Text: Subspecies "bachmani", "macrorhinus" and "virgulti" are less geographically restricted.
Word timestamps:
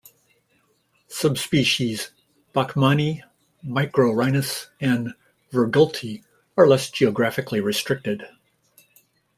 Subspecies 1.09 2.09
"bachmani", 2.55 3.21
"macrorhinus" 3.63 4.65
and 4.79 5.13
"virgulti" 5.53 6.23
are 6.57 6.65
less 6.65 6.89
geographically 6.89 7.61
restricted. 7.61 8.23